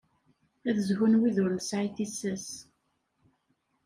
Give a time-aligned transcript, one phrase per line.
[0.67, 2.47] Ad zhun wid ur nesɛi tissas.